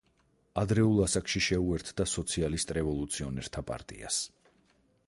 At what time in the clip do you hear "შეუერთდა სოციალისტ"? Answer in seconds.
1.49-2.75